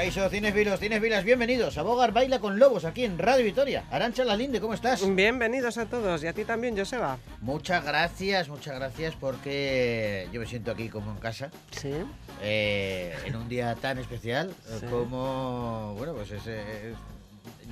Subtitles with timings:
[0.00, 3.84] Caixo, cinefilos, cinefilas, bienvenidos a Bogar Baila con Lobos aquí en Radio Vitoria.
[3.90, 5.02] Arancha Lalinde, ¿cómo estás?
[5.14, 7.18] Bienvenidos a todos y a ti también, Joseba.
[7.42, 11.50] Muchas gracias, muchas gracias porque yo me siento aquí como en casa.
[11.72, 11.92] Sí.
[12.40, 14.86] eh, en un día tan especial Sí.
[14.86, 16.94] como, bueno, pues es, eh,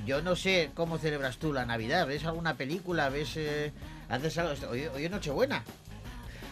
[0.05, 2.05] yo no sé cómo celebras tú la Navidad.
[2.05, 3.09] ¿Ves alguna película?
[3.09, 3.71] ¿Ves, eh,
[4.07, 4.53] haces algo?
[4.69, 5.63] Hoy, hoy es Nochebuena.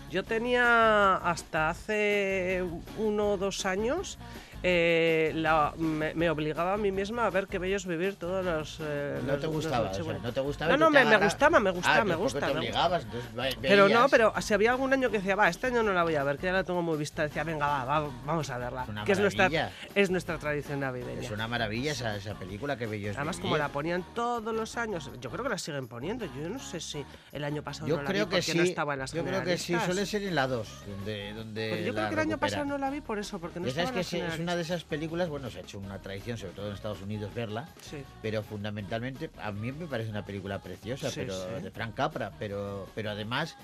[0.10, 2.64] Yo tenía hasta hace
[2.98, 4.18] uno o dos años.
[4.64, 8.78] Eh, la- me, me obligaba a mí misma a ver qué bellos vivir todos los.
[8.82, 10.72] eh, No los- te los gustaba, o sea, no te gustaba.
[10.72, 12.48] No, no, me, me gustaba, me Ah, me pues gusta.
[12.48, 15.68] te me obligabas, entonces Pero no, pero si había algún año que decía, va, este
[15.68, 17.86] año no la voy a ver, que ya la tengo muy vista, decía, venga, va,
[18.02, 18.84] va, vamos a verla.
[18.84, 19.50] Es una que es nuestra,
[19.96, 21.22] es nuestra tradición navideña.
[21.22, 23.44] Es una maravilla esa, esa película que bello es Además, vivir.
[23.52, 26.26] como la ponían todos los años, yo creo que la siguen poniendo.
[26.26, 28.58] Yo no sé si el año pasado Yo no la creo vi que porque sí.
[28.58, 31.70] no estaba en las yo creo que sí, suele ser en la 2, donde, donde
[31.70, 34.00] Pues yo creo que el año pasado no la vi por eso, porque no estaba
[34.00, 36.54] es en que las una de esas películas, bueno, se ha hecho una tradición, sobre
[36.54, 37.98] todo en Estados Unidos, verla, Sí.
[38.22, 41.64] pero fundamentalmente a mí me parece una película preciosa, Sí, pero sí.
[41.64, 43.58] de Frank Capra, pero, pero además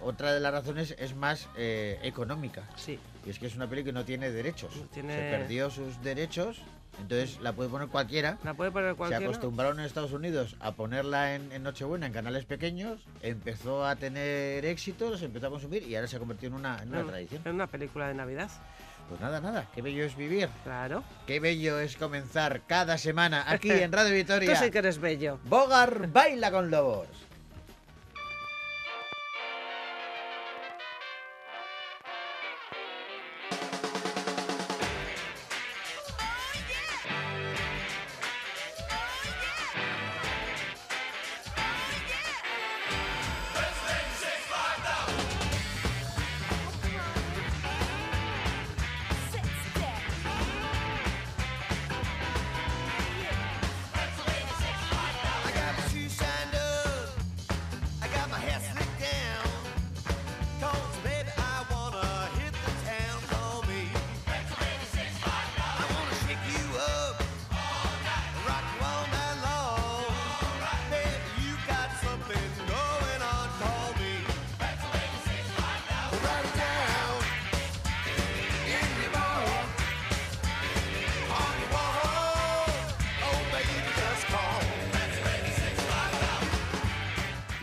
[0.00, 2.62] otra de las razones es más eh, económica.
[2.74, 4.74] Sí, Y es que es una película que no tiene derechos.
[4.76, 6.62] No tiene- Se perdió sus derechos,
[6.98, 8.38] entonces la puede poner cualquiera.
[8.42, 9.22] la puede poner Se cualquiera.
[9.26, 14.64] acostumbraron en Estados Unidos a ponerla en, en Nochebuena en canales pequeños, empezó a tener
[14.64, 17.42] éxito, se empezó a consumir y ahora se ha convertido en una, en una tradición.
[17.44, 18.48] En una película de Navidad,
[19.10, 21.02] Pues nada, nada, qué bello es vivir, claro.
[21.26, 24.54] qué bello es comenzar cada semana aquí en Radio Tú Vitoria.
[24.54, 25.40] sí que eres bello.
[25.46, 27.08] Bogar baila con lobos.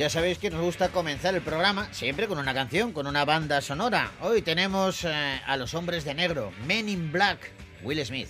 [0.08, 3.60] Ya sabéis que nos gusta comenzar el programa siempre con una canción, con una banda
[3.60, 4.10] sonora.
[4.22, 7.52] Hoy tenemos eh, a los hombres de negro, Men in Black,
[7.84, 8.30] Will Smith.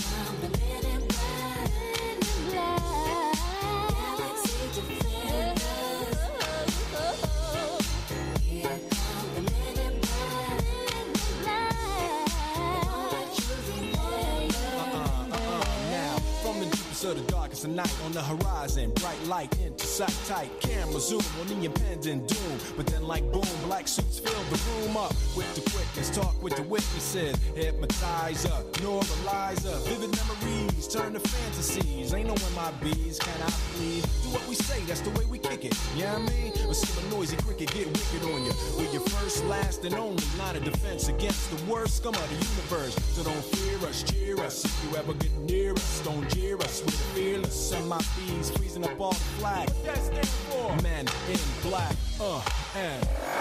[17.75, 20.49] Night on the horizon, bright light into sight tight.
[20.61, 22.59] Camera zoom on the impending doom.
[22.75, 26.09] But then, like boom, black suits fill the room up with the quickness.
[26.09, 29.77] Talk with the witnesses, hypnotizer, neuralizer.
[29.87, 32.13] Vivid memories turn to fantasies.
[32.13, 34.03] Ain't no MIBs, can I please?
[34.23, 35.77] Do what we say, that's the way we kick it.
[35.95, 36.53] Yeah, you know I mean?
[36.67, 38.51] Or see noisy cricket get wicked on you.
[38.77, 42.35] We're your first, last, and only line of defense against the worst scum of the
[42.35, 42.95] universe.
[43.13, 44.65] So don't fear us, cheer us.
[44.65, 46.81] If you ever get near us, don't jeer us.
[46.81, 47.73] We're fearless.
[47.73, 49.69] MIBs freezing up all the flag.
[49.69, 50.75] What that stand for?
[50.81, 51.39] Men in
[51.69, 51.95] black.
[52.19, 52.41] Uh,
[52.75, 53.40] and.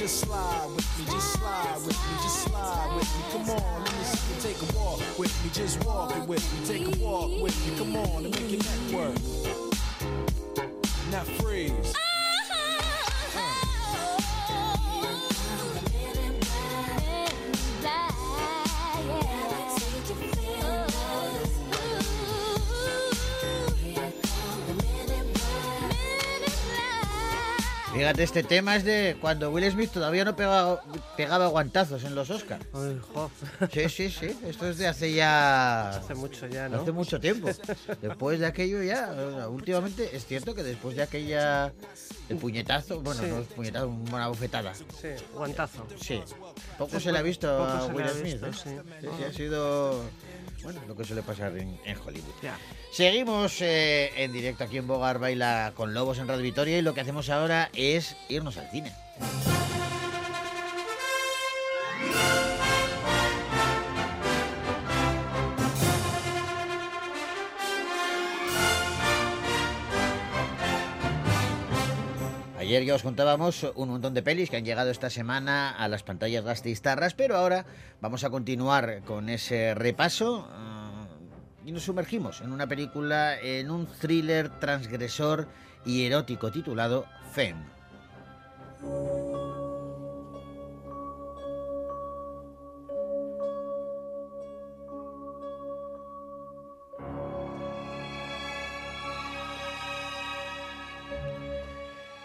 [0.00, 3.22] Just slide with me, just slide with me, just slide with me.
[3.32, 6.42] Come on, let me see you take a walk with me, just walk it with
[6.54, 7.76] me, take a walk with me.
[7.76, 9.29] Come on, and make your neck work.
[28.00, 30.80] Fíjate, este tema es de cuando Will Smith todavía no pegaba,
[31.18, 32.64] pegaba guantazos en los Oscars.
[33.70, 34.38] Sí, sí, sí.
[34.46, 35.90] Esto es de hace ya.
[35.90, 36.80] hace mucho ya, ¿no?
[36.80, 37.50] Hace mucho tiempo.
[38.00, 41.74] Después de aquello ya, últimamente es cierto que después de aquella,
[42.30, 43.28] el puñetazo, bueno, Sí.
[43.28, 44.72] no es puñetazo, una bofetada.
[44.74, 44.86] Sí,
[45.34, 45.86] guantazo.
[46.00, 46.22] Sí,
[46.78, 48.40] poco se le ha visto a Will Smith.
[48.40, 48.52] visto, ¿eh?
[48.54, 48.70] sí.
[49.02, 50.00] Sí, sí, ha sido,
[50.62, 52.34] bueno, lo que suele pasar en, en Hollywood.
[52.42, 52.58] Ya.
[52.92, 56.94] Seguimos eh, en directo aquí en Bogar Baila con Lobos en Radio Vitoria y lo
[56.94, 58.92] que hacemos ahora es irnos al cine.
[72.70, 76.04] Ayer ya os contábamos un montón de pelis que han llegado esta semana a las
[76.04, 77.66] pantallas gastistarras, pero ahora
[78.00, 81.08] vamos a continuar con ese repaso ah,
[81.66, 85.48] y nos sumergimos en una película, en un thriller transgresor
[85.84, 87.66] y erótico titulado Femme.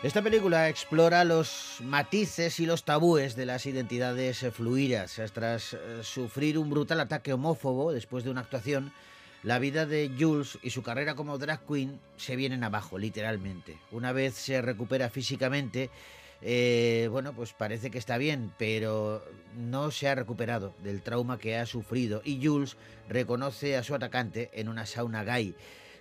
[0.05, 5.19] Esta película explora los matices y los tabúes de las identidades fluidas.
[5.33, 8.93] Tras eh, sufrir un brutal ataque homófobo después de una actuación,
[9.41, 13.79] la vida de Jules y su carrera como drag queen se vienen abajo, literalmente.
[13.89, 15.89] Una vez se recupera físicamente,
[16.43, 19.25] eh, bueno, pues parece que está bien, pero
[19.57, 22.77] no se ha recuperado del trauma que ha sufrido y Jules
[23.09, 25.55] reconoce a su atacante en una sauna gay.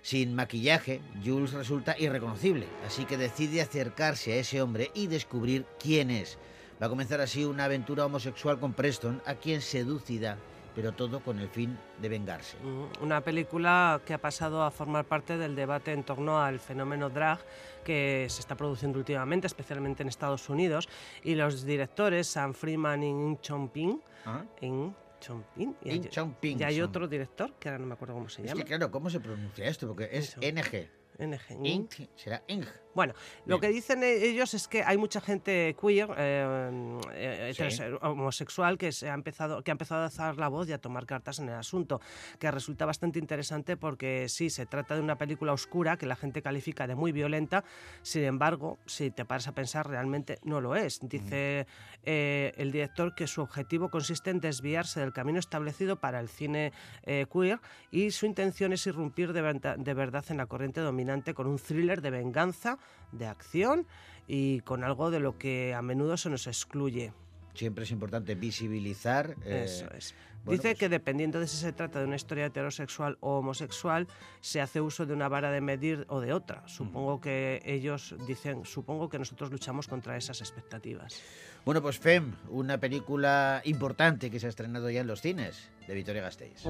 [0.05, 6.11] Sin maquillaje, Jules resulta irreconocible, así que decide acercarse a ese hombre y descubrir quién
[6.11, 6.37] es.
[6.79, 10.37] Va a comenzar así una aventura homosexual con Preston, a quien seducirá,
[10.75, 12.55] pero todo con el fin de vengarse.
[12.61, 17.09] Mm, Una película que ha pasado a formar parte del debate en torno al fenómeno
[17.09, 17.39] drag
[17.83, 20.87] que se está produciendo últimamente, especialmente en Estados Unidos,
[21.23, 23.97] y los directores Sam Freeman y In Chong Ping,
[24.27, 24.43] ¿Ah?
[24.61, 26.09] In Chong Ping, y hay-
[26.41, 28.61] y hay otro director que ahora no me acuerdo cómo se Es llama.
[28.61, 29.87] que claro, ¿cómo se pronuncia esto?
[29.87, 30.35] Porque es.
[30.37, 30.89] NG.
[31.19, 31.65] NG.
[31.65, 32.65] Ing, será Ing.
[32.93, 33.13] Bueno,
[33.45, 37.81] lo que dicen e- ellos es que hay mucha gente queer, eh, eh, Sí.
[38.01, 41.05] homosexual, que, se ha empezado, que ha empezado a alzar la voz y a tomar
[41.05, 41.99] cartas en el asunto,
[42.39, 46.41] que resulta bastante interesante porque sí, se trata de una película oscura que la gente
[46.41, 47.65] califica de muy violenta,
[48.01, 50.99] sin embargo, si te paras a pensar, realmente no lo es.
[51.01, 51.67] Dice
[52.03, 56.71] eh, el director que su objetivo consiste en desviarse del camino establecido para el cine
[57.03, 57.59] eh, queer
[57.91, 59.41] y su intención es irrumpir de,
[59.77, 62.77] de verdad en la corriente dominante con un thriller de venganza,
[63.11, 63.85] de acción
[64.27, 67.13] y con algo de lo que a menudo se nos excluye.
[67.53, 69.35] Siempre es importante visibilizar.
[69.45, 70.13] eh, Eso es.
[70.43, 74.07] bueno, Dice pues- que dependiendo de si se trata de una historia heterosexual o homosexual,
[74.41, 76.67] se hace uso de una vara de medir o de otra.
[76.67, 81.21] Supongo que ellos dicen, supongo que nosotros luchamos contra esas expectativas.
[81.63, 85.93] Bueno, pues Femme, una película importante que se ha estrenado ya en los cines de
[85.93, 86.65] Vitoria Gasteiz.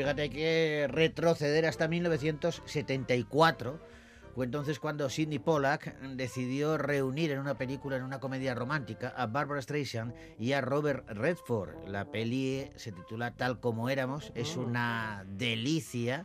[0.00, 3.78] Fíjate hay que retroceder hasta 1974.
[4.34, 9.26] Fue entonces cuando Sidney Pollack decidió reunir en una película, en una comedia romántica, a
[9.26, 11.86] Barbara Streisand y a Robert Redford.
[11.86, 16.24] La peli se titula Tal como éramos, es una delicia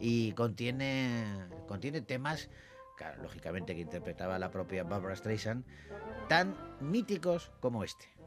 [0.00, 1.26] y contiene,
[1.68, 2.48] contiene temas,
[2.96, 5.66] claro, lógicamente que interpretaba la propia Barbara Streisand,
[6.30, 8.19] tan míticos como este.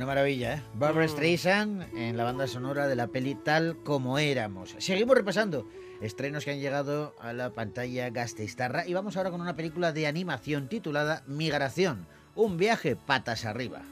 [0.00, 0.62] Una maravilla, ¿eh?
[0.76, 4.74] Barbara Streisand en la banda sonora de la peli Tal como éramos.
[4.78, 5.68] Seguimos repasando
[6.00, 10.06] estrenos que han llegado a la pantalla Gasteiztarra y vamos ahora con una película de
[10.06, 13.82] animación titulada Migración, un viaje patas arriba.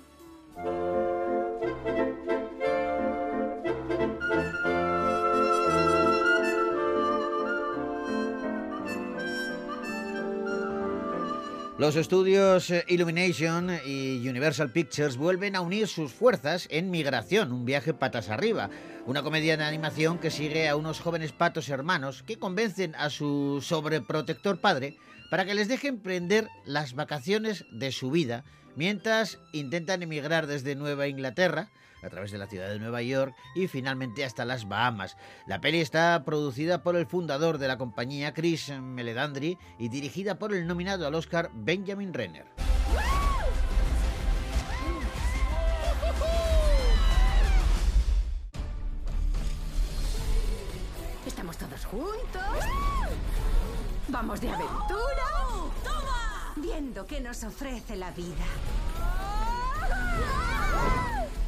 [11.78, 17.64] Los estudios eh, Illumination y Universal Pictures vuelven a unir sus fuerzas en Migración, un
[17.64, 18.68] viaje patas arriba,
[19.06, 23.61] una comedia de animación que sigue a unos jóvenes patos hermanos que convencen a su
[23.62, 24.97] sobreprotector padre
[25.30, 28.42] para que les deje emprender las vacaciones de su vida
[28.75, 31.70] mientras intentan emigrar desde Nueva Inglaterra
[32.02, 35.16] a través de la ciudad de Nueva York y finalmente hasta las Bahamas.
[35.46, 40.54] La peli está producida por el fundador de la compañía, Chris Meledandri, y dirigida por
[40.54, 42.46] el nominado al Oscar Benjamin Renner.
[51.26, 52.42] Estamos todos juntos.
[54.08, 54.98] Vamos de aventura.
[56.56, 58.44] Viendo qué nos ofrece la vida.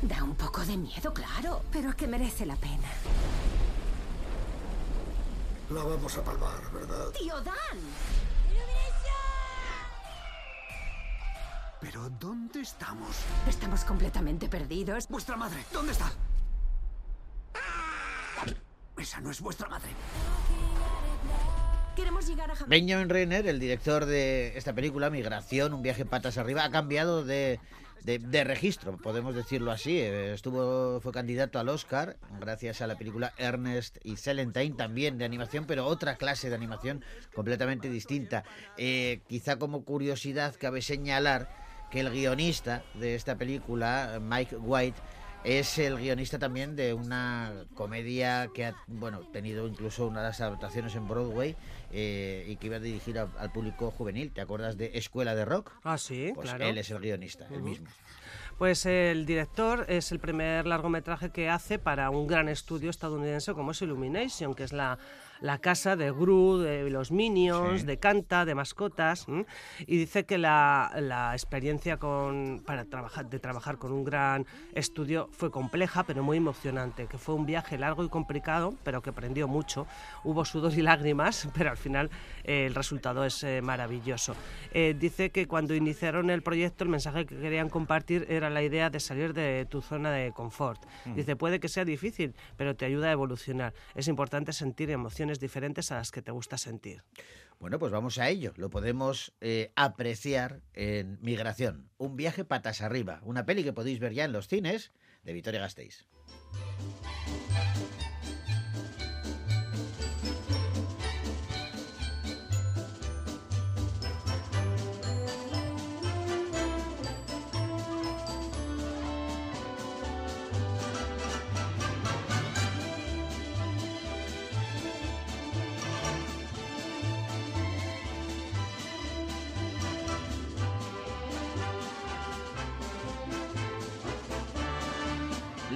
[0.03, 2.89] Da un poco de miedo, claro, pero que merece la pena.
[5.71, 7.11] La vamos a palmar, ¿verdad?
[7.11, 7.79] ¡Tío Dan!
[11.81, 13.17] Pero ¿dónde estamos?
[13.49, 15.09] Estamos completamente perdidos.
[15.09, 16.13] Vuestra madre, ¿dónde está?
[18.99, 19.89] Esa no es vuestra madre.
[21.97, 22.69] Queremos llegar a Jamaica.
[22.69, 27.61] Benjamin Renner, el director de esta película, Migración, un viaje patas arriba, ha cambiado de,
[28.05, 29.99] de- registro, podemos decirlo así.
[29.99, 35.25] Eh, Estuvo, fue candidato al Oscar gracias a la película Ernest y Celentine, también de
[35.25, 37.05] animación, pero otra clase de animación
[37.35, 38.45] completamente distinta.
[38.77, 41.49] Eh, quizá como curiosidad cabe señalar
[41.91, 44.99] que el guionista de esta película, Mike White,
[45.45, 51.09] es el guionista también de una comedia que ha bueno, tenido incluso unas adaptaciones en
[51.09, 51.57] Broadway
[51.93, 54.33] eh, y que iba a dirigir a- al público juvenil.
[54.33, 55.73] ¿Te acuerdas de Escuela de Rock?
[55.83, 56.65] Ah, sí, Pues claro.
[56.67, 57.87] él es el guionista, el mismo.
[58.59, 63.71] Pues el director es el primer largometraje que hace para un gran estudio estadounidense como
[63.71, 64.99] es Illumination, que es la,
[65.41, 67.87] la casa de Gru, de los Minions, Sí.
[67.87, 69.27] de Canta, de mascotas.
[69.29, 69.47] ¿m?
[69.87, 75.29] Y dice que la, la experiencia con, para trabajar, de trabajar con un gran estudio
[75.33, 79.49] fue compleja, pero muy emocionante, que fue un viaje largo y complicado, pero que aprendió
[79.49, 79.87] mucho.
[80.25, 82.11] Hubo sudor y lágrimas, pero al final
[82.45, 84.35] eh, el resultado es eh, maravilloso.
[84.73, 88.91] Eh, dice que cuando iniciaron el proyecto, el mensaje que querían compartir era la idea
[88.91, 90.83] de salir de tu zona de confort.
[91.15, 93.73] Dice, puede que sea difícil, pero te ayuda a evolucionar.
[93.95, 97.05] Es importante sentir emociones diferentes a las que te gusta sentir.
[97.59, 98.53] Bueno, pues vamos a ello.
[98.57, 104.15] Lo podemos eh, apreciar en Migración, un viaje patas arriba, una peli que podéis ver
[104.15, 106.07] ya en los cines de Vitoria Gasteiz.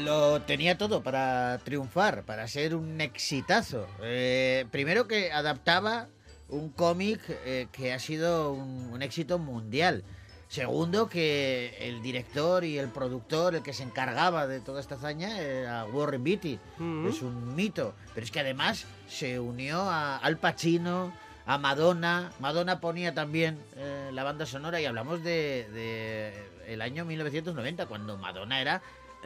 [0.05, 3.87] Lo tenía todo para triunfar, para ser un exitazo.
[4.03, 6.09] Eh, primero que adaptaba
[6.51, 10.05] un cómic eh, que ha sido un, un éxito mundial.
[10.49, 15.41] Segundo, que el director y el productor, el que se encargaba de toda esta hazaña,
[15.41, 16.59] era Warren Beatty.
[16.79, 17.09] Ujú.
[17.09, 17.95] Es un mito.
[18.15, 21.15] Pero es que además se unió a Al Pacino,
[21.47, 22.31] a Madonna.
[22.41, 28.19] Madonna ponía también eh, la banda sonora y hablamos de, de el año 1990, cuando
[28.19, 28.83] Madonna era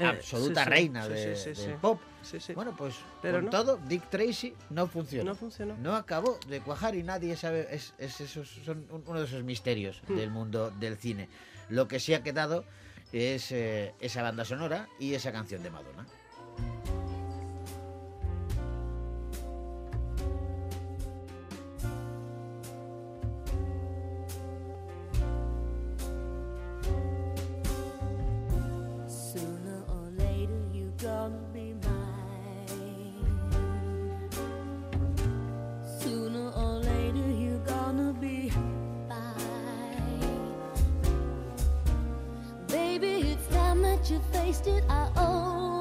[0.06, 2.00] absoluta sí, reina sí, de- sí, del pop.
[2.54, 3.50] Bueno, pues Pero con no.
[3.50, 5.30] todo, Dick Tracy no funcionó.
[5.30, 5.76] No funcionó.
[5.78, 7.66] No acabó de cuajar y nadie sabe.
[7.70, 10.16] Es, es esos, son un- uno de esos misterios Hmm.
[10.16, 11.28] del mundo del cine.
[11.68, 12.64] Lo que sí ha quedado
[13.12, 16.06] es eh, esa banda sonora y esa canción de Madonna.
[43.98, 44.84] That you faced it.
[44.88, 45.77] I always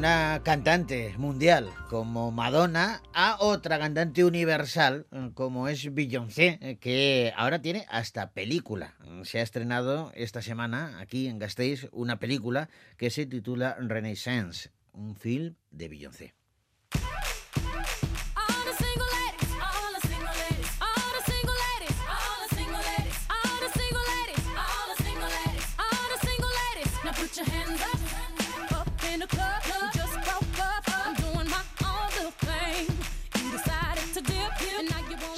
[0.00, 7.34] una cantante mundial como Madonna a otra cantante universal eh, como es Beyoncé, eh, que
[7.36, 8.94] ahora tiene hasta película.
[9.24, 15.16] Se ha estrenado esta semana aquí en Gasteiz una película que se titula Renaissance, un
[15.16, 16.34] film de Beyoncé.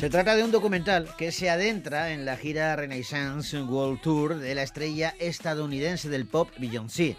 [0.03, 4.53] Se trata de un documental que se adentra en la gira Renaissance World Tour de
[4.57, 7.17] la estrella estadounidense del pop Beyoncé.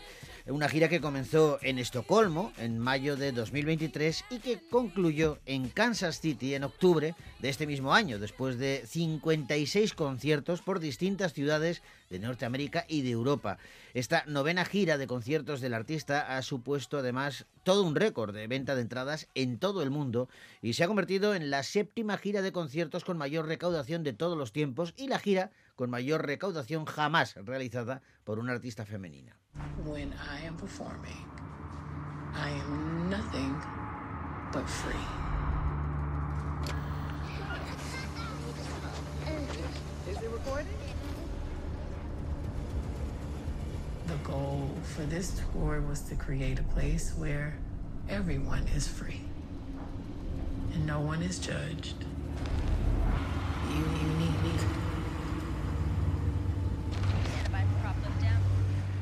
[0.47, 6.19] Una gira que comenzó en Estocolmo en mayo de 2023 y que concluyó en Kansas
[6.19, 12.19] City en octubre de este mismo año, después de 56 conciertos por distintas ciudades de
[12.19, 13.59] Norteamérica y de Europa.
[13.93, 18.73] Esta novena gira de conciertos del artista ha supuesto además todo un récord de venta
[18.73, 20.29] de entradas en todo el mundo
[20.63, 24.35] y se ha convertido en la séptima gira de conciertos con mayor recaudación de todos
[24.35, 29.37] los tiempos y la gira con mayor recaudación jamás realizada por una artista femenina.
[29.85, 31.27] When I am performing,
[32.33, 33.55] I am nothing
[34.51, 34.97] but free.
[40.09, 40.82] Is it recording?
[44.07, 47.55] The goal for this tour was to create a place where
[48.09, 49.21] everyone is free
[50.73, 51.95] and no one is judged.
[53.69, 54.53] You, you need me.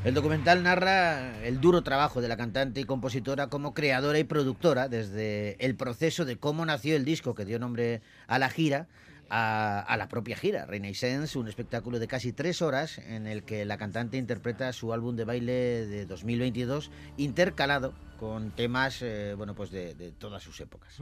[0.03, 4.87] El documental narra el duro trabajo de la cantante y compositora como creadora y productora
[4.87, 8.87] desde el proceso de cómo nació el disco que dio nombre a la gira
[9.31, 13.63] a, a la propia gira, Renaissance, un espectáculo de casi tres horas en el que
[13.63, 19.71] la cantante interpreta su álbum de baile de 2022 intercalado con temas eh, bueno pues
[19.71, 20.95] de, de todas sus épocas.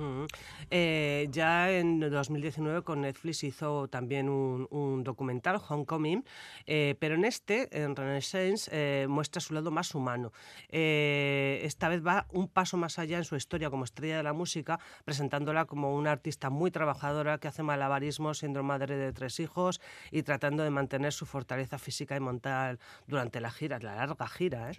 [0.71, 6.23] Eh, ya en 2019 con Netflix hizo también un, un documental, Homecoming,
[6.65, 10.31] eh, pero en este, en Renaissance, eh, muestra su lado más humano.
[10.69, 14.31] Eh, esta vez va un paso más allá en su historia como estrella de la
[14.31, 19.81] música, presentándola como una artista muy trabajadora que hace malabarismo siendo madre de tres hijos
[20.09, 24.71] y tratando de mantener su fortaleza física y mental durante la gira, la larga gira.
[24.71, 24.73] ¿eh?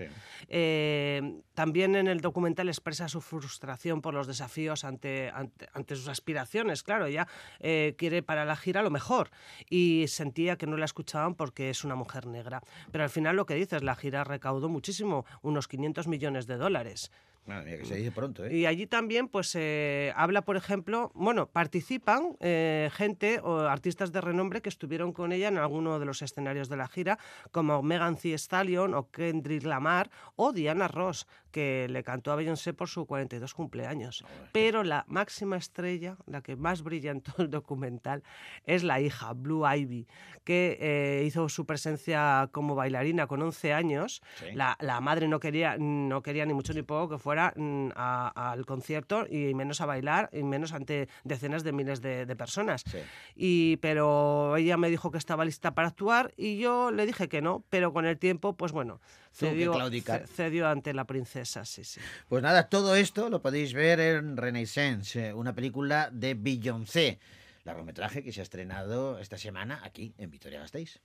[0.49, 1.43] Sí.
[1.53, 2.30] También en el documental
[2.71, 6.83] expresa su frustración por los desafíos ante, ante, ante sus aspiraciones.
[6.83, 7.27] Claro, ella
[7.59, 9.31] eh, quiere para la gira lo mejor
[9.69, 12.63] y sentía que no la escuchaban porque es una mujer negra.
[12.91, 17.11] Pero al final lo que dices, la gira recaudó muchísimo, unos 500 millones de dólares.
[17.51, 18.55] Madre mía, que se dice pronto, ¿eh?
[18.55, 24.21] Y allí también, pues, eh, habla, por ejemplo, bueno, participan eh, gente o artistas de
[24.21, 27.19] renombre que estuvieron con ella en alguno de los escenarios de la gira,
[27.51, 32.73] como Megan Thee Stallion o Kendrick Lamar o Diana Ross, que le cantó a Beyoncé
[32.73, 34.25] por su 42 cumpleaños.
[34.53, 38.23] Pero la máxima estrella, la que más brilla en todo el documental,
[38.65, 40.07] es la hija, Blue Ivy,
[40.45, 44.23] que eh, hizo su presencia como bailarina con 11 años.
[44.39, 44.47] Sí.
[44.55, 48.67] La, la madre no quería, no quería ni mucho ni poco que fuera mm, al
[48.67, 52.83] concierto y menos a bailar y menos ante decenas de miles de, de personas.
[52.87, 52.99] Sí.
[53.35, 57.43] Y, pero ella me dijo que estaba lista para actuar y yo le dije que
[57.43, 59.01] no, pero con el tiempo, pues bueno,
[59.33, 62.01] cedió ante la princesa, sí, sí.
[62.29, 67.19] Pues nada, todo esto lo podéis ver en Renaissance, eh, una película de Beyoncé,
[67.65, 71.01] largometraje que se ha estrenado esta semana aquí en Vitoria-Gasteiz.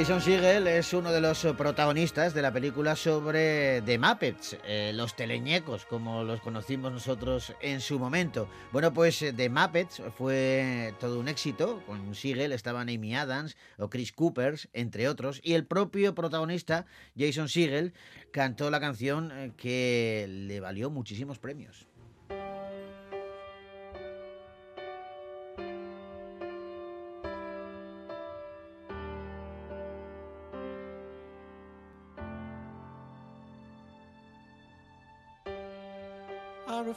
[0.00, 5.14] Jason Segel es uno de los protagonistas de la película sobre The Muppets, eh, los
[5.14, 8.48] teleñecos, como los conocimos nosotros en su momento.
[8.72, 11.82] Bueno, pues eh, The Muppets fue todo un éxito.
[11.84, 17.50] Con Segel estaban Amy Adams o Chris Coopers, entre otros, y el propio protagonista, Jason
[17.50, 17.92] Segel,
[18.32, 21.89] cantó la canción eh, que le valió muchísimos premios.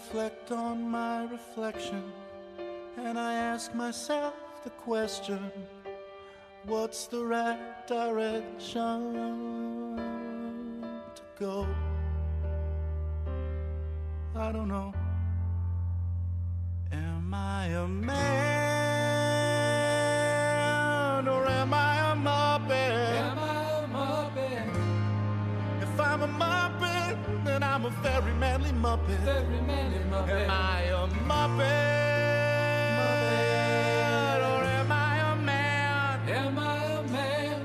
[0.03, 2.03] Reflect on my reflection
[2.97, 4.33] and I ask myself
[4.65, 5.39] the question
[6.65, 8.99] what's the right direction
[11.15, 11.65] to go?
[14.35, 14.93] I don't know.
[16.91, 18.52] Am I a man
[28.83, 29.19] muppet.
[29.23, 30.43] Very manly muppet.
[30.43, 31.99] Am I a muppet?
[34.51, 36.29] Or am I a man?
[36.29, 37.61] Am I a man?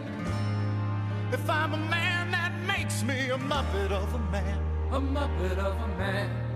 [1.32, 4.58] If I'm a man, that makes me a muppet of a man.
[4.92, 6.47] A muppet of a man.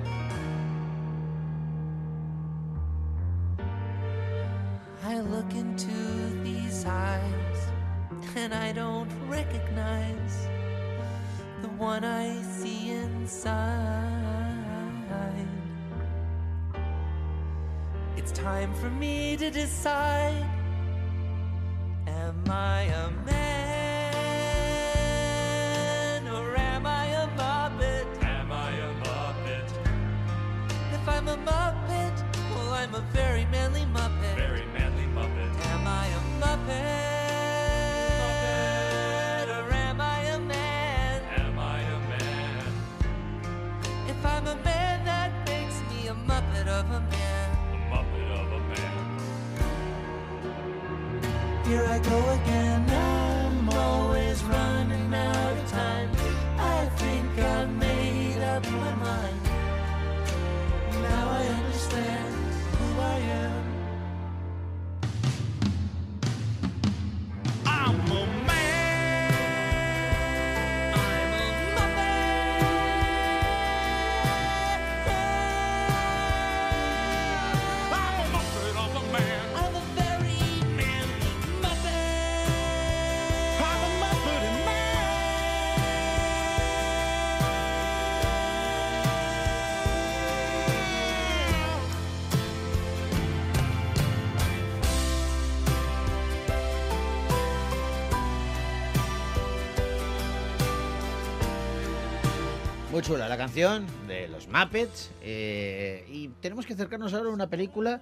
[103.03, 105.11] Muy chula la canción de los Muppets.
[105.23, 108.01] eh, y tenemos que acercarnos ahora a una película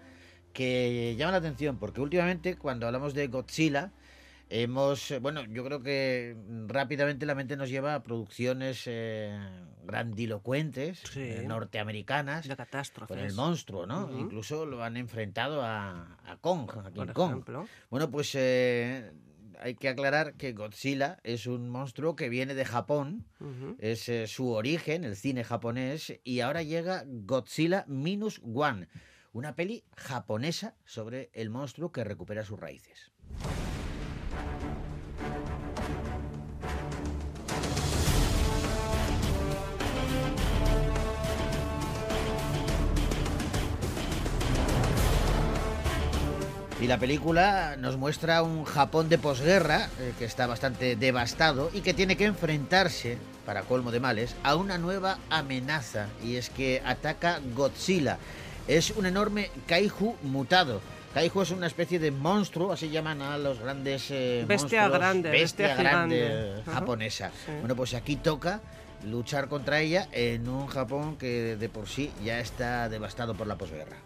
[0.52, 3.92] que llama la atención, porque últimamente cuando hablamos de Godzilla,
[4.50, 6.36] hemos, eh, bueno, yo creo que
[6.66, 9.38] rápidamente la mente nos lleva a producciones eh,
[9.84, 11.20] grandilocuentes, Sí.
[11.22, 13.16] eh, norteamericanas, De catástrofes.
[13.16, 14.10] con el monstruo, ¿no?
[14.18, 17.30] Incluso lo han enfrentado a, a Kong, a King Por Kong.
[17.30, 17.66] ejemplo.
[17.88, 19.10] Bueno, pues eh,
[19.62, 23.26] hay que aclarar que Godzilla es un monstruo que viene de Japón,
[23.78, 28.88] es eh, su origen, el cine japonés, y ahora llega Godzilla Minus One,
[29.32, 33.12] una peli japonesa sobre el monstruo que recupera sus raíces.
[46.80, 51.82] Y la película nos muestra un Japón de posguerra eh, que está bastante devastado y
[51.82, 56.80] que tiene que enfrentarse, para colmo de males, a una nueva amenaza y es que
[56.82, 58.16] ataca Godzilla.
[58.66, 60.80] Es un enorme kaiju mutado.
[61.12, 65.30] Kaiju es una especie de monstruo, así llaman a los grandes eh, Bestia monstruos, grande,
[65.30, 66.62] bestia grande.
[66.62, 66.72] Ajá.
[66.72, 67.30] japonesa.
[67.44, 67.52] Sí.
[67.60, 68.60] Bueno, pues aquí toca
[69.04, 73.56] luchar contra ella en un Japón que de por sí ya está devastado por la
[73.56, 73.96] posguerra.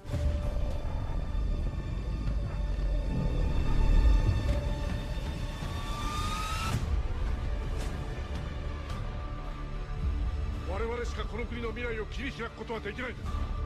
[11.05, 13.64] しかこの国の未来を切り開くことはできないんです。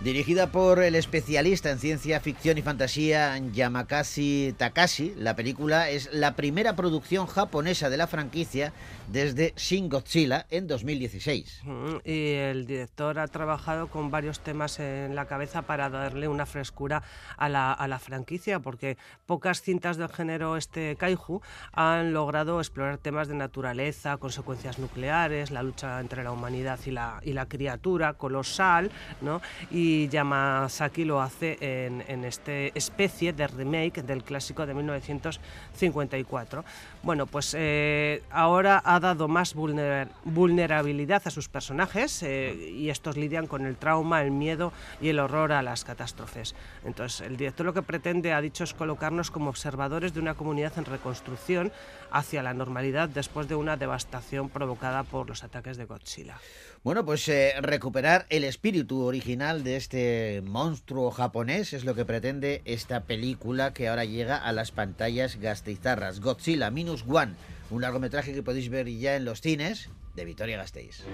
[0.00, 6.34] Dirigida por el especialista en ciencia ficción y fantasía Yamakasi Takashi, la película es la
[6.36, 8.72] primera producción japonesa de la franquicia
[9.08, 11.60] desde Shin Godzilla en 2016.
[11.64, 16.46] Mm, Y el director ha trabajado con varios temas en la cabeza para darle una
[16.46, 17.02] frescura
[17.36, 21.40] a la, a la franquicia, porque pocas cintas del género este kaiju
[21.72, 27.20] han logrado explorar temas de naturaleza, consecuencias nucleares, la lucha entre la humanidad y la,
[27.22, 28.90] y la criatura colosal,
[29.20, 29.40] ¿no?
[29.70, 36.64] Y Yamazaki lo hace en, en este especie de remake del clásico de 1954.
[37.02, 43.16] Bueno, pues eh, ahora ha dado más vulner- vulnerabilidad a sus personajes eh, y estos
[43.16, 46.54] lidian con el trauma, el miedo y el horror a las catástrofes.
[46.84, 50.72] Entonces, el director lo que pretende, ha dicho, es colocarnos como observadores de una comunidad
[50.78, 51.72] en reconstrucción
[52.10, 56.36] hacia la normalidad después de una devastación provocada por los ataques de Godzilla.
[56.84, 62.60] Bueno, pues eh, recuperar el espíritu original de este monstruo japonés es lo que pretende
[62.64, 66.18] esta película que ahora llega a las pantallas gastizarras.
[66.18, 67.34] Godzilla Minus One,
[67.70, 71.04] un largometraje que podéis ver ya en los cines de Vitoria Gasteiz.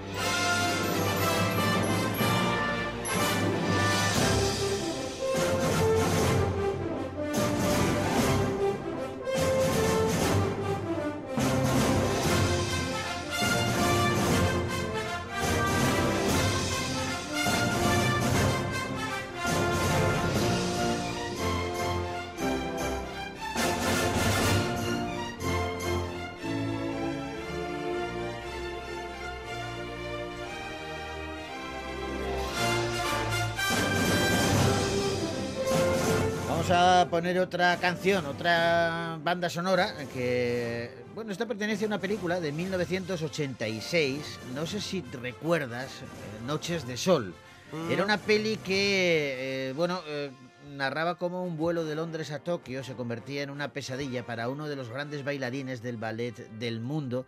[37.01, 42.51] A poner otra canción, otra banda sonora que, bueno, esta pertenece a una película de
[42.51, 44.41] 1986.
[44.55, 47.35] No sé si te recuerdas, eh, Noches de Sol.
[47.73, 47.91] Mm.
[47.93, 50.33] Era una peli que, eh, bueno, eh,
[50.75, 54.69] narraba cómo un vuelo de Londres a Tokio se convertía en una pesadilla para uno
[54.69, 57.27] de los grandes bailarines del ballet del mundo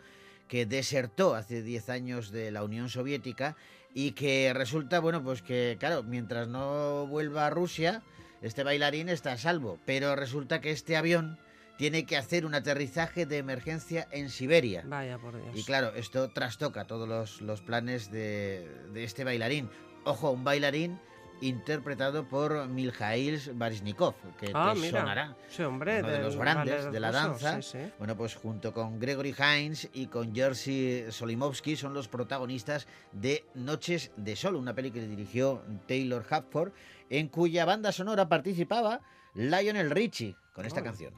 [0.48, 3.56] que desertó hace 10 años de la Unión Soviética
[3.94, 8.02] y que resulta, bueno, pues que, claro, mientras no vuelva a Rusia,
[8.42, 11.38] este bailarín está a salvo, pero resulta que este avión
[11.76, 14.82] tiene que hacer un aterrizaje de emergencia en Siberia.
[14.86, 15.56] Vaya por Dios.
[15.56, 19.70] Y claro, esto trastoca todos los, los planes de, de este bailarín.
[20.04, 20.98] Ojo, un bailarín
[21.42, 25.00] interpretado por Miljail Baryshnikov, que Ah, te mira.
[25.00, 25.36] sonará.
[25.48, 27.62] Sí, hombre, uno de los grandes de la danza.
[27.62, 27.92] sí, sí.
[27.98, 34.10] Bueno, pues junto con Gregory Hines y con Jerzy Solimovsky son los protagonistas de Noches
[34.18, 36.72] de Sol, una peli que dirigió Taylor Hackford,
[37.10, 39.00] en cuya banda sonora participaba
[39.34, 40.84] Lionel Richie con esta Oh.
[40.84, 41.14] canción.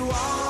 [0.00, 0.49] You are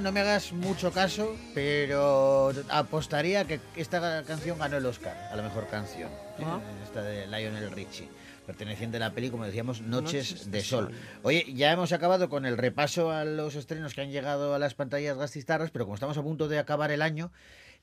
[0.00, 5.42] no me hagas mucho caso, pero apostaría que esta canción ganó el Oscar a la
[5.42, 6.10] mejor canción.
[6.40, 6.60] Ah.
[6.62, 8.08] Eh, Esta de Lionel Richie,
[8.46, 10.84] perteneciente a la peli, como decíamos, Noches, Noches de de Sol.
[10.86, 10.94] Sol.
[11.22, 14.74] Oye, ya hemos acabado con el repaso a los estrenos que han llegado a las
[14.74, 17.32] pantallas gastistarras, pero como estamos a punto de acabar el año,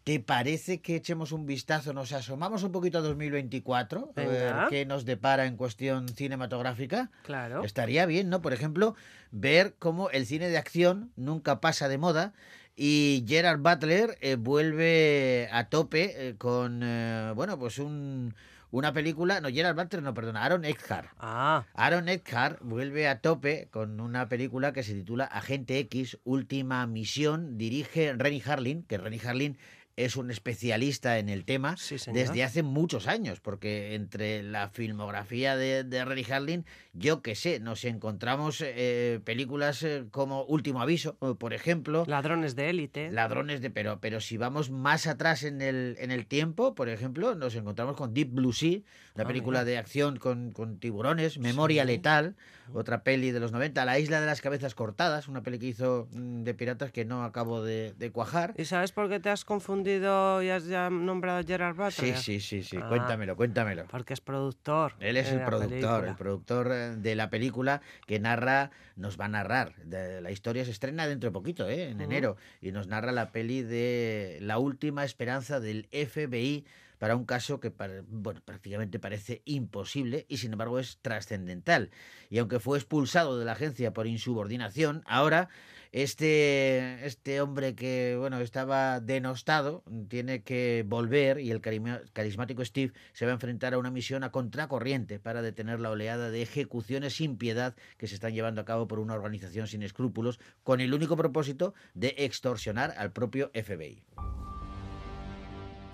[0.04, 4.12] ¿te parece que echemos un vistazo, nos asomamos un poquito a 2024?
[4.16, 4.68] A ver Venga.
[4.70, 7.10] qué nos depara en cuestión cinematográfica.
[7.24, 7.64] Claro.
[7.64, 8.42] Estaría bien, ¿no?
[8.42, 8.96] Por ejemplo,
[9.32, 12.34] ver cómo el cine de acción nunca pasa de moda
[12.76, 18.34] y Gerard Butler eh, vuelve a tope eh, con, eh, bueno, pues un,
[18.72, 21.10] una película, no, Gerard Butler, no, perdona, Aaron Eckhart.
[21.20, 26.86] Ah, Aaron Eckhart vuelve a tope con una película que se titula Agente X, Última
[26.88, 27.58] Misión.
[27.60, 29.58] Dirige Renny Harlin, que Renny Harlin
[29.96, 35.56] es un especialista en el tema Sí, desde hace muchos años, porque entre la filmografía
[35.56, 41.18] de, de Renny Harlin, yo que sé, nos encontramos eh, películas eh, como Último Aviso,
[41.22, 42.06] eh, por ejemplo.
[42.08, 43.12] ladrones de élite.
[43.12, 47.36] Ladrones de pero, pero si vamos más atrás en el, en el tiempo, por ejemplo,
[47.36, 48.80] nos encontramos con Deep Blue Sea,
[49.16, 49.66] una Ah, película mira.
[49.66, 51.88] de acción con, con tiburones, Memoria Sí.
[51.88, 52.36] Letal,
[52.74, 56.08] otra peli de los 90, La Isla de las Cabezas Cortadas, una peli que hizo
[56.14, 58.56] mm, de piratas que no acabo de, de cuajar.
[58.58, 61.92] ¿Y sabes por qué te has confundido y has ya nombrado a Gerard Butler?
[61.92, 62.88] Sí, sí, sí, sí, Ah.
[62.90, 63.86] cuéntamelo, cuéntamelo.
[63.88, 64.94] Porque es productor.
[65.00, 66.08] Él es el productor, película.
[66.10, 69.74] el productor eh, de la película que narra, nos va a narrar.
[69.86, 71.90] la historia se estrena dentro de poquito, ¿eh?
[71.90, 76.66] en enero, y nos narra la peli de La última esperanza del FBI
[77.00, 77.70] para un caso que
[78.08, 81.90] bueno, prácticamente parece imposible y sin embargo es trascendental.
[82.30, 85.50] Y aunque fue expulsado de la agencia por insubordinación, ahora
[85.94, 93.26] este, este hombre que bueno estaba denostado tiene que volver y el carismático Steve se
[93.26, 97.38] va a enfrentar a una misión a contracorriente para detener la oleada de ejecuciones sin
[97.38, 101.16] piedad que se están llevando a cabo por una organización sin escrúpulos con el único
[101.16, 104.04] propósito de extorsionar al propio FBI.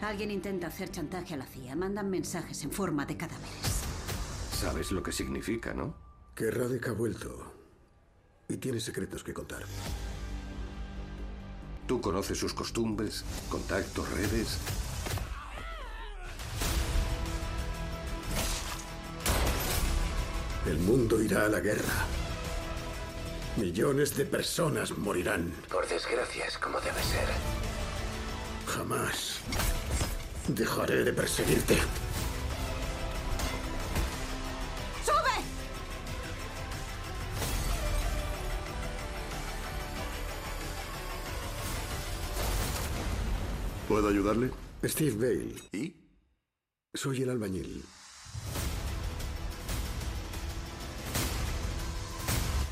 [0.01, 1.75] Alguien intenta hacer chantaje a la CIA.
[1.75, 3.83] Mandan mensajes en forma de cadáveres.
[4.53, 5.93] Sabes lo que significa, ¿no?
[6.35, 7.48] Que Radek ha vuelto.
[8.49, 9.63] Y tiene secretos que contar.
[11.87, 14.57] Tú conoces sus costumbres, contactos, redes.
[20.67, 22.05] El mundo irá a la guerra.
[23.57, 25.51] Millones de personas morirán.
[25.69, 27.27] Por desgracia es como debe ser.
[28.67, 29.39] Jamás
[30.47, 31.77] dejaré de perseguirte.
[43.89, 44.51] ¿Puedo ayudarle?
[44.83, 45.55] Steve Bale.
[45.73, 45.95] ¿Y?
[46.93, 47.83] Soy el albañil.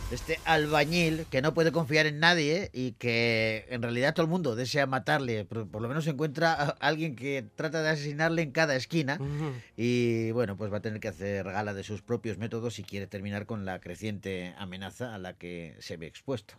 [0.10, 4.55] Este albañil que no puede confiar en nadie y que en realidad todo el mundo
[4.55, 8.78] desea matarle, pero por lo menos encuentra a alguien que trata de asesinarle en cada
[8.78, 9.20] esquina
[9.76, 13.05] y bueno, pues va a tener que hacer gala de sus propios métodos si quiere
[13.05, 16.55] terminar con la creciente amenaza a la que se ve expuesto.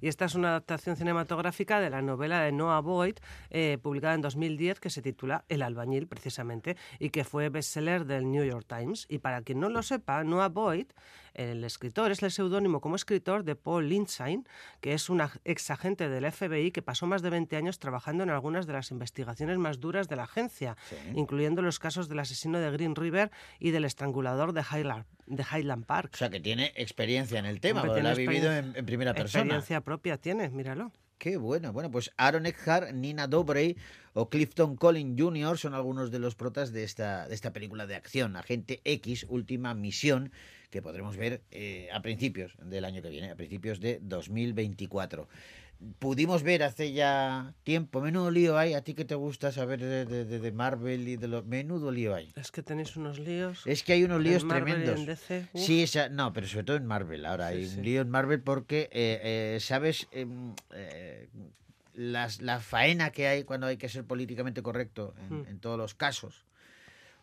[0.00, 3.16] Y esta es una adaptación cinematográfica de la novela de Noah Boyd,
[3.50, 8.30] eh, publicada en 2010, que se titula El albañil, precisamente, y que fue bestseller del
[8.30, 9.04] New York Times.
[9.10, 10.86] Y para quien no lo sepa, Noah Boyd,
[11.34, 14.42] el escritor, es el seudónimo como escritor de Paul Lindsay,
[14.80, 18.30] que es un ex agente del FBI que pasó más de 20 años trabajando en
[18.30, 20.76] algunas de las investigaciones más duras de la agencia,
[21.14, 25.86] incluyendo los casos del asesino de Green River y del estrangulador de Highland, de Highland
[25.86, 26.12] Park.
[26.14, 29.42] O sea, que tiene experiencia en el tema, lo ha vivido en, en primera persona.
[29.42, 30.92] Experiencia propia tiene, míralo.
[31.22, 31.72] Qué bueno.
[31.72, 33.76] Bueno, pues Aaron Eckhart, Nina Dobrev
[34.12, 35.56] o Clifton Collins Jr.
[35.56, 39.72] son algunos de los protas de esta, de esta película de acción, Agente X, Última
[39.72, 40.32] Misión,
[40.72, 45.28] que podremos ver eh, a principios del año que viene, a principios de 2024.
[45.98, 50.06] Pudimos ver hace ya tiempo, menudo lío hay, a ti que te gusta saber de,
[50.06, 51.44] de- de- Marvel y de los...
[51.44, 52.32] Menudo lío hay.
[52.36, 53.66] Es que tenéis unos líos.
[53.66, 54.98] Es que hay unos líos tremendos.
[55.00, 55.46] en DC.
[55.54, 57.26] Sí, esa- no, pero sobre todo en Marvel.
[57.26, 57.78] Ahora Sí, hay sí.
[57.78, 60.06] un lío en Marvel porque, eh, eh, ¿sabes?
[60.12, 61.28] Em, eh,
[61.94, 65.46] las- la faena que hay cuando hay que ser políticamente correcto en, Mm.
[65.48, 66.46] en todos los casos,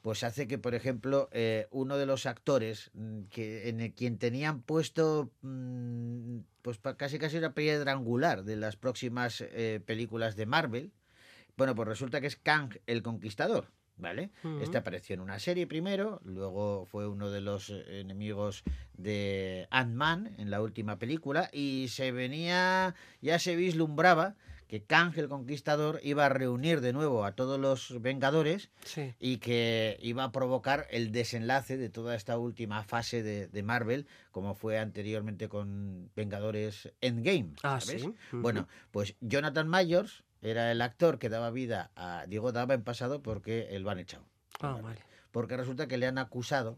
[0.02, 4.18] pues hace que, por ejemplo, eh, uno de los actores mm, que en el quien
[4.18, 10.46] tenían puesto, mm, pues casi casi una piedra angular de las próximas eh, películas de
[10.46, 10.92] Marvel,
[11.58, 13.68] bueno, pues resulta que es Kang el Conquistador.
[13.98, 14.32] ¿Vale?
[14.46, 14.62] Ujú.
[14.62, 20.36] Este apareció en una serie primero, luego fue uno de los eh, enemigos de Ant-Man
[20.38, 24.38] en la última película y se venía, ya se vislumbraba
[24.70, 29.16] que Kang el Conquistador iba a reunir de nuevo a todos los Vengadores Sí.
[29.20, 34.08] y que iba a provocar el desenlace de toda esta última fase de, de Marvel,
[34.32, 37.54] como fue anteriormente con Vengadores Endgame.
[37.64, 38.04] Ah, ¿sabes?
[38.04, 38.14] sí.
[38.32, 43.24] Bueno, pues Jonathan Mayors era el actor que daba vida a Diego Dava en pasado
[43.24, 44.24] porque el van echado.
[44.62, 45.00] Ah, vale.
[45.32, 46.78] Porque resulta que le han acusado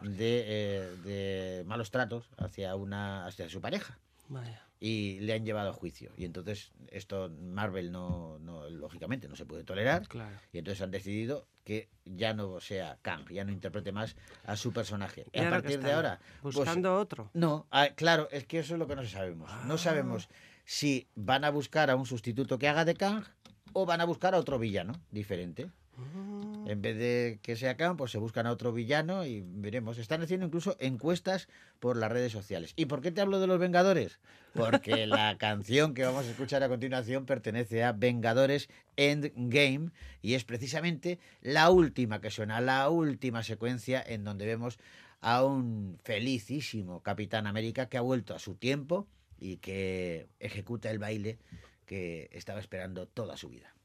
[0.00, 4.65] de, eh, de malos tratos hacia, una, hacia su pareja Vaya.
[4.78, 6.12] Y le han llevado a juicio.
[6.16, 10.06] Y entonces esto Marvel no, no lógicamente no se puede tolerar.
[10.08, 10.36] Claro.
[10.52, 14.72] Y entonces han decidido que ya no sea Kang, ya no interprete más a su
[14.72, 15.26] personaje.
[15.32, 16.20] ¿Y a partir de ahora...
[16.42, 17.30] pues, ¿Buscando otro?
[17.34, 19.50] No, ah, claro, es que eso es lo que no sabemos.
[19.52, 19.64] Ah.
[19.66, 20.28] No sabemos
[20.64, 23.24] si van a buscar a un sustituto que haga de Kang
[23.72, 25.70] o van a buscar a otro villano diferente.
[25.98, 26.64] Ah.
[26.66, 29.98] En vez de que sea Kang, pues se buscan a otro villano y veremos.
[29.98, 32.72] Están haciendo incluso encuestas por las redes sociales.
[32.76, 34.18] ¿Y por qué te hablo de los Vengadores?
[34.52, 39.90] Porque la canción que vamos a escuchar a continuación pertenece a Vengadores Endgame
[40.22, 44.78] y es precisamente la última que suena, la última secuencia en donde vemos
[45.20, 49.06] a un felicísimo Capitán América que ha vuelto a su tiempo
[49.38, 51.38] y que ejecuta el baile
[51.84, 53.75] que estaba esperando toda su vida.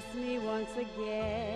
[0.00, 1.49] Kiss me once again.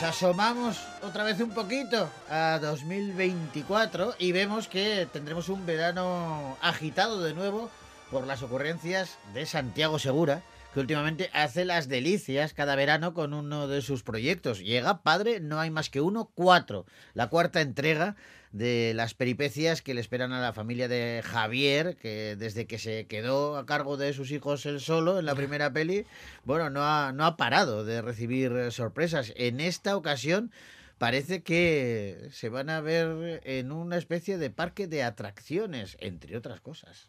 [0.00, 7.20] Nos asomamos otra vez un poquito a 2024 y vemos que tendremos un verano agitado
[7.20, 7.68] de nuevo
[8.08, 10.42] por las ocurrencias de Santiago Segura,
[10.72, 14.60] que últimamente hace las delicias cada verano con uno de sus proyectos.
[14.60, 16.86] Llega, padre, no hay más que uno, cuatro.
[17.14, 18.14] La cuarta entrega
[18.52, 23.06] de las peripecias que le esperan a la familia de Javier, que desde que se
[23.06, 26.06] quedó a cargo de sus hijos él solo en la primera peli,
[26.44, 29.32] bueno, no ha, no ha parado de recibir eh, sorpresas.
[29.36, 30.50] En esta ocasión,
[30.98, 36.60] parece que se van a ver en una especie de parque de atracciones, entre otras
[36.60, 37.08] cosas.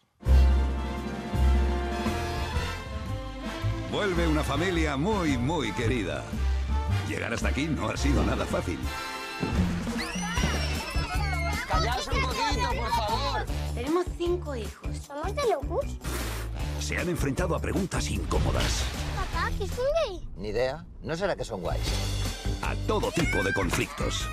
[3.92, 6.24] Vuelve una familia muy, muy querida.
[7.08, 8.78] Llegar hasta aquí no ha sido nada fácil.
[11.70, 13.46] Callaos un poquito, por favor.
[13.76, 14.98] Tenemos cinco hijos.
[15.06, 15.86] ¿Somos de locos?
[16.80, 18.84] Se han enfrentado a preguntas incómodas,
[19.16, 19.86] Papá, ¿qué es un
[20.18, 20.28] gay?
[20.38, 20.86] Ni idea.
[21.04, 21.82] ¿No será que son guays?
[22.62, 24.28] a todo tipo de conflictos.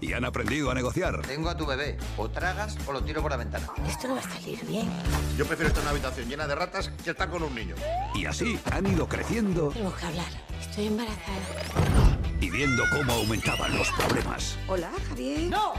[0.00, 1.20] Y han aprendido a negociar.
[1.22, 1.98] Tengo a tu bebé.
[2.16, 3.66] O tragas o lo tiro por la ventana.
[3.86, 4.88] Esto no va a salir bien.
[5.36, 7.74] Yo prefiero estar en una habitación llena de ratas que estar con un niño.
[8.14, 10.26] Y así han ido creciendo Tenemos que hablar.
[10.60, 12.18] Estoy embarazada.
[12.40, 14.56] Y viendo cómo aumentaban los problemas.
[14.68, 15.50] Hola, Javier.
[15.50, 15.72] ¡No!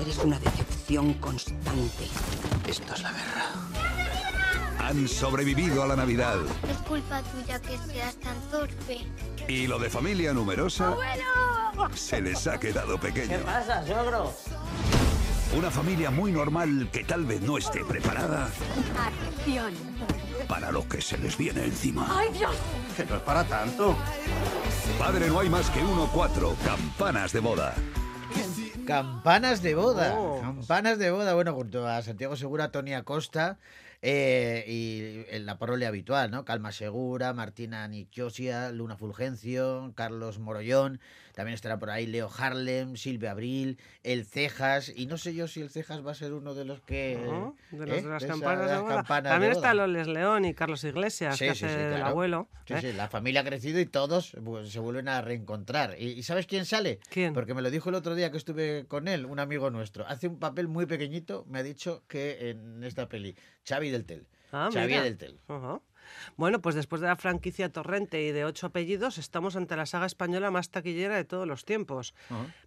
[0.00, 2.08] Eres una decepción constante.
[2.66, 3.44] Esto es la guerra.
[4.80, 6.36] Han sobrevivido a la Navidad.
[6.70, 9.06] Es culpa tuya que seas tan torpe.
[9.46, 11.94] Y lo de familia numerosa ¡Abuelo!
[11.94, 13.38] se les ha quedado pequeño.
[13.44, 14.32] pasa, sogro?
[15.56, 18.48] Una familia muy normal que tal vez no esté preparada
[18.98, 19.72] Atención.
[20.46, 22.06] para lo que se les viene encima.
[22.10, 22.54] ¡Ay, Dios!
[22.98, 23.96] Que no es para tanto.
[24.98, 26.56] Padre no hay más que uno cuatro.
[26.64, 27.72] Campanas de boda.
[28.88, 30.18] Campanas de boda.
[30.18, 30.40] Oh.
[30.40, 31.32] Campanas de boda.
[31.34, 33.58] Bueno, junto a Santiago Segura, Tony Acosta
[34.02, 36.44] eh, y la parole habitual, ¿no?
[36.44, 40.98] Calma Segura, Martina Nichosia, Luna Fulgencio, Carlos Morollón.
[41.38, 44.88] También estará por ahí Leo Harlem, Silvia Abril, El Cejas.
[44.96, 47.16] Y no sé yo si El Cejas va a ser uno de los que.
[47.24, 47.54] ¿no?
[47.70, 48.02] De, los ¿eh?
[48.02, 48.94] de las campanas de las boda.
[48.96, 49.72] campanas También está.
[49.72, 52.06] Loles León y Carlos Iglesias, Sí, que sí, hace sí, claro.
[52.06, 52.48] abuelo.
[52.66, 52.80] Sí, ¿eh?
[52.80, 55.94] sí, la familia ha crecido y todos pues, se vuelven a reencontrar.
[55.96, 56.98] ¿Y, y sabes quién sale?
[57.08, 57.34] ¿Quién?
[57.34, 60.08] Porque me lo dijo el otro día que estuve con él, un amigo nuestro.
[60.08, 64.26] Hace un papel muy pequeñito, me ha dicho que en esta peli, Xavi del Tel.
[64.50, 65.04] Ah, Xavi mira.
[65.04, 65.38] del Tel.
[65.46, 65.80] Ajá.
[66.36, 70.06] Bueno, pues después de la franquicia Torrente y de ocho apellidos, estamos ante la saga
[70.06, 72.14] española más taquillera de todos los tiempos.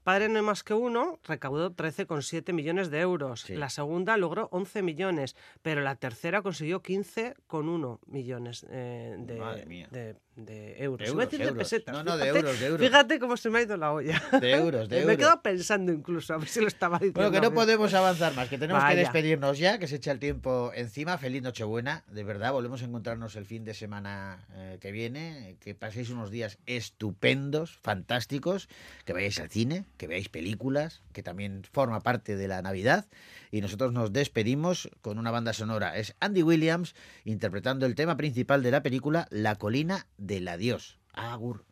[0.03, 3.49] Padre no hay más que uno recaudó 13,7 millones de euros.
[3.49, 9.87] La segunda logró 11 millones, pero la tercera consiguió 15,1 millones eh, de, Madre mía.
[9.91, 10.99] de- de euros.
[10.99, 11.57] De euros, de euros.
[11.57, 11.93] pesetas.
[11.93, 12.87] No, no, de euros, de euros.
[12.87, 14.21] Fíjate cómo se me ha ido la olla.
[14.39, 15.17] De euros, de Me he euros.
[15.17, 17.19] quedado pensando incluso, a ver si lo estaba diciendo.
[17.19, 20.19] Bueno, que no podemos avanzar más, que tenemos que despedirnos ya, que se echa el
[20.19, 21.17] tiempo encima.
[21.17, 22.53] Feliz Nochebuena, de verdad.
[22.53, 25.57] Volvemos a encontrarnos el fin de semana eh, que viene.
[25.59, 28.69] Que paséis unos días estupendos, fantásticos.
[29.05, 33.05] Que vayáis al cine, que veáis películas, que también forma parte de la Navidad.
[33.51, 35.97] Y nosotros nos despedimos con una banda sonora.
[35.97, 40.97] Es Andy Williams interpretando el tema principal de la película La colina del adiós.
[41.11, 41.65] Agur.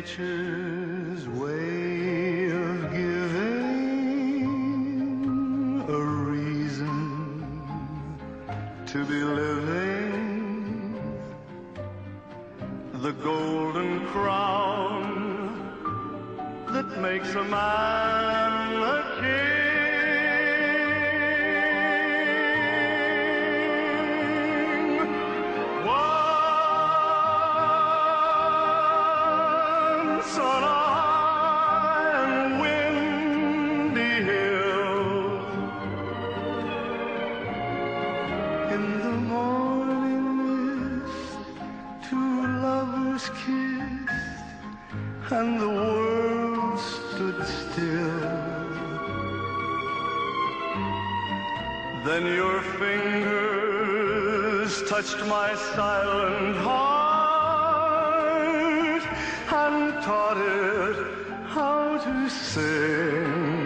[0.00, 4.54] Nature's way of giving
[5.88, 6.00] a
[6.32, 7.52] reason
[8.86, 10.94] to be living.
[12.94, 15.04] The golden crown
[16.72, 18.49] that makes a man
[45.32, 48.20] and the world stood still.
[52.04, 53.92] Then your fingers
[54.88, 57.90] touched my silent heart
[59.52, 60.96] and taught it
[61.46, 63.60] how to sing.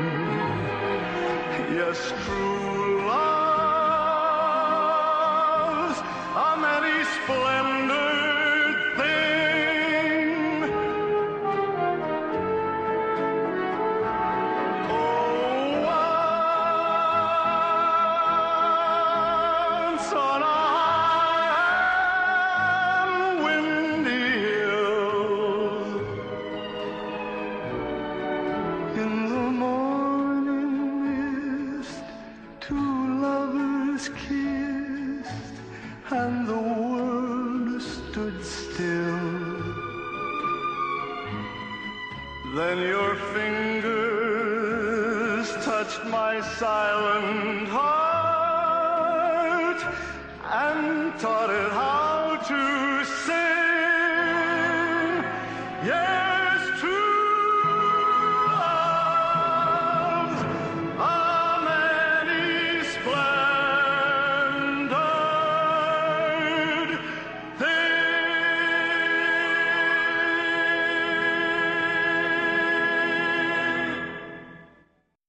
[1.79, 2.84] Yes, true